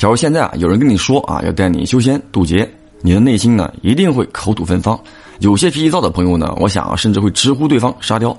[0.00, 2.66] 假如现在啊，有人跟你说啊，要带你修仙渡劫，
[3.02, 4.98] 你的内心呢一定会口吐芬芳。
[5.40, 8.34] 有些脾气躁的朋友呢，我想啊，甚至会直呼对方沙雕。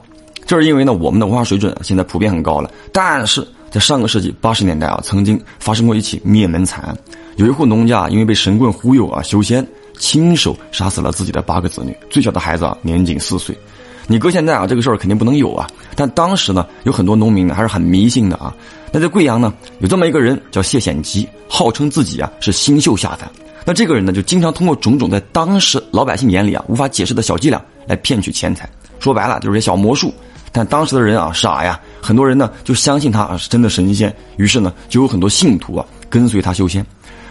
[0.47, 2.71] 这是因为呢，我们的文化水准现在普遍很高了。
[2.91, 6.97] 但是在上个世纪八十年代啊，曾经发生过一起灭门惨案，
[7.35, 9.63] 有一户农家因为被神棍忽悠啊，修仙，
[9.99, 13.55] 亲手杀死了自己的八个子女，最小的孩子啊年仅四岁。
[14.11, 15.65] 你搁现在啊，这个事儿肯定不能有啊。
[15.95, 18.53] 但当时呢，有很多农民呢还是很迷信的啊。
[18.91, 23.31] 那在贵阳呢，有这么一个人叫谢显吉，号称自己啊是星宿下凡。
[23.63, 28.69] 那这个人呢，就经常通过种种在当时老百姓眼里啊无法解释的小伎俩来骗取钱财。
[28.99, 30.13] 说白了就是些小魔术。
[30.51, 36.85] 但当时的人啊傻呀，很多人呢就相信他啊是真的神仙，于是呢就有很多信徒啊跟随他修仙。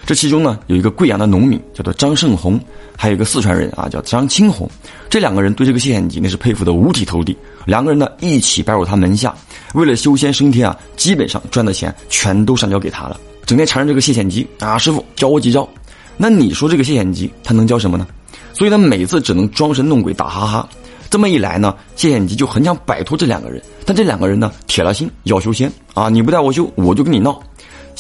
[0.06, 2.58] 这其中呢，有一个贵阳的农民叫做张胜红，
[2.96, 4.68] 还有一个四川人啊叫张青红。
[5.08, 7.36] 这两个人对这个谢显吉那是佩服的五体投地。
[7.64, 9.34] 两个人呢一起拜入他门下，
[9.74, 13.20] 为了修仙升天啊，基本上赚的钱全都上交给他了。
[13.46, 15.68] 整天缠着这个谢显吉啊，师傅教我几招。
[16.16, 18.06] 那你说这个谢显吉他能教什么呢？
[18.52, 20.68] 所以他，每次只能装神弄鬼打哈哈。
[21.08, 26.08] 这么一来呢，谢显吉就很想摆脱这两个人，但这两个人呢铁了心要修仙啊！
[26.08, 27.42] 你不带我修，我就跟你闹。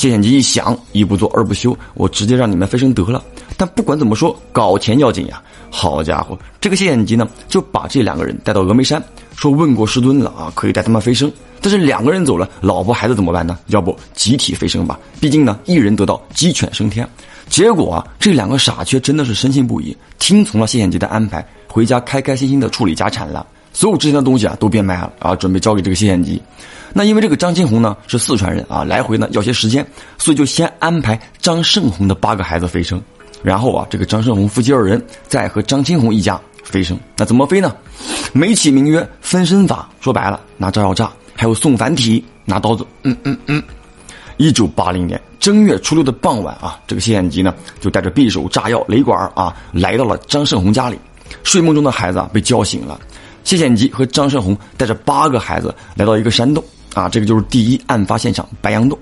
[0.00, 3.22] 谢显吉一想，一不做二不休，我直接让你们飞升得了。
[3.58, 5.42] 但不管怎么说，搞钱要紧呀！
[5.68, 9.02] 好家伙，这个谢显吉呢，就把这两个人带到峨眉山，
[9.36, 11.30] 说问过师尊了啊，可以带他们飞升。
[11.60, 13.58] 但是两个人走了，老婆孩子怎么办呢？
[13.66, 14.98] 要不集体飞升吧？
[15.20, 17.06] 毕竟呢，一人得道，鸡犬升天。
[17.50, 23.46] 结果啊，这两个傻缺真的是深信不疑，听从了谢显吉的安排，回家开开心心的处理家产了。
[23.72, 26.40] 所有之前的东西啊都变卖了啊，准备交给这个谢显吉。
[26.92, 29.86] 那因为这个张金红呢是四川人啊，来回呢要些时间，
[30.18, 33.00] 所以就先安排张胜红的八个孩子飞升，
[33.42, 36.98] 然后啊这个张胜红夫妻二人再和张金红一家飞升。
[37.16, 37.74] 那怎么飞呢？
[38.32, 42.84] 美其名曰分身法，说白了拿炸药炸，还有送繁体拿刀子。
[43.04, 43.62] 嗯嗯嗯。
[44.36, 50.98] 一九八零年正月初六的傍晚啊，这个谢显吉呢就带着匕首、炸药、雷管啊来到了张胜红家里。
[51.44, 53.00] 睡梦中的孩子啊被叫醒了，
[53.44, 56.62] 谢显吉和张胜红带着八个孩子来到一个山洞。
[56.94, 58.98] 啊，这个就是第一案发现场白杨洞。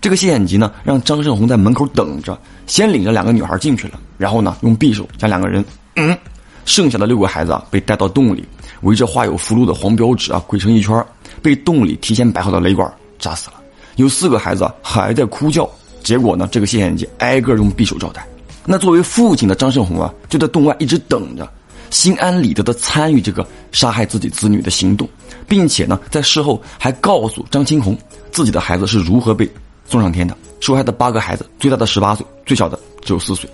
[0.00, 5.64] 这个谢显吉呢，让张胜红在门口等着，先领着两个女孩进去了，然后呢，用匕首将两个人，
[5.96, 6.16] 嗯，
[6.64, 8.44] 剩下的六个孩子啊，被带到洞里，
[8.82, 11.04] 围着画有符箓的黄标纸啊，围成一圈，
[11.42, 13.56] 被洞里提前摆好的雷管扎死了。
[13.96, 15.68] 有四个孩子还在哭叫，
[16.04, 18.24] 结果呢，这个谢显吉挨个用匕首招待。
[18.64, 21.50] 那作为父亲的张胜红啊，就在洞外一直等着。
[21.90, 25.06] 心安理得的参与这个杀害自己子女的行动，
[25.46, 27.98] 并且呢，在事后还告诉张青红
[28.30, 29.46] 自己的孩子是如何被
[29.86, 30.34] 送上天的。
[30.60, 33.50] 受害的八个孩子，最大的十八岁，最小的只有四岁。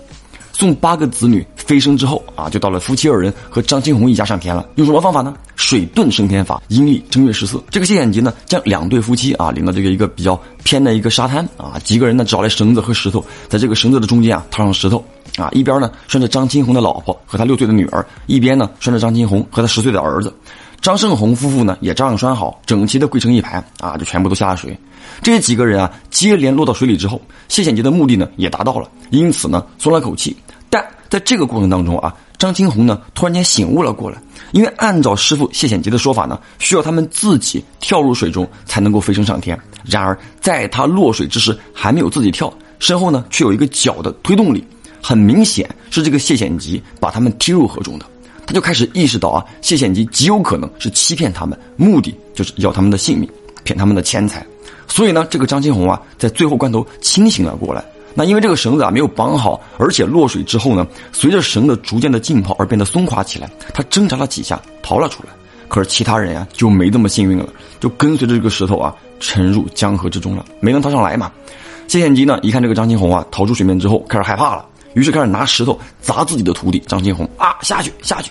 [0.53, 4.65] 送八个子女飞升之后啊，就到了夫妻二人和张青红一家上天了。
[4.75, 5.35] 用什么方法呢？
[5.61, 6.61] 水遁升天法。
[6.69, 15.03] 阴历正月十四，这个谢显吉呢，将两对夫妻啊领到这个一个比较偏的一个沙滩啊，几个人呢找来绳子和石头，在这个绳子的中间啊套上石头。
[15.37, 20.33] 啊，一边呢拴着张金红的老婆和他六岁的女儿，一边呢拴着张金红和他十岁的儿子。
[20.81, 24.77] 张胜红夫妇呢也照样拴好，整齐的跪成一排啊，就全部都下了水。
[25.21, 30.35] 这几个人啊接连落到水里之后，谢显吉的目的呢也达到了，因此呢松了口气。
[30.71, 34.17] 但在这个过程当中啊，张青红呢突然间醒悟了过来，
[34.53, 39.59] 因为按照师傅谢显吉的说法呢，需要他们自己跳入水中才能够飞升上天。
[39.83, 44.65] 然而在他落水之时还没有自己跳，身后呢却有一个脚的推动力。
[45.03, 48.05] 很明显是这个谢显吉把他们踢入河中的，
[48.45, 53.29] 他就开始意识到啊，谢显吉极有可能是欺骗他们，目的就是要他们的性命，
[53.63, 54.45] 骗他们的钱财。
[54.87, 57.83] 所以呢，这个张青红啊，在最后关头清醒了过来。
[58.13, 65.29] 那因为这个绳子啊没有绑好，而且落水之后呢，随着绳子逐渐的浸泡而变得松垮起来，他挣扎了几下逃了出来。
[65.67, 67.47] 可是其他人呀就没这么幸运了，
[67.79, 71.31] 就跟随着这个石头啊沉入江河之中了，没能逃上来嘛。
[71.87, 74.65] 谢显吉呢一看这个张金红啊逃出水面之后，开始害怕了。
[74.93, 78.29] 于是开始拿石头砸自己的徒弟张金红啊，下去下去！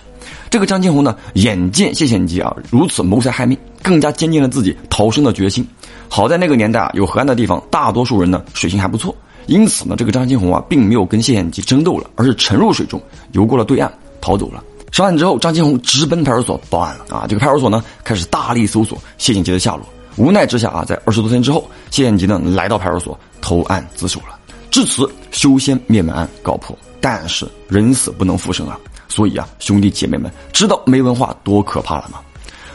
[0.51, 5.67] 这个张金红呢，眼见谢显吉啊如此谋财害命，更加坚定了自己逃生的决心。
[6.07, 9.15] 好在那个年代啊，有河岸的地方，大多数人呢水性还不错，
[9.47, 13.01] 因此呢，这个张金红啊并没有跟谢显吉争斗了，而是沉入水中，
[13.31, 14.63] 游过了对岸，逃走了。
[14.91, 17.25] 上岸之后，张金红直奔派出所报案了啊！
[17.27, 19.85] 这个派出所呢开始大力搜索谢显吉的下落。
[20.17, 24.37] 无奈之下啊，在二十多天之后，谢显吉呢来到派出所投案自首了。
[24.69, 26.77] 至此，修仙灭门案告破。
[26.99, 28.77] 但是人死不能复生啊，
[29.07, 32.19] 所以啊，兄弟姐妹们，知道没文化多可怕了吗？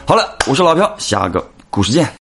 [0.05, 2.26] 好了，我是老朴，下个故事见。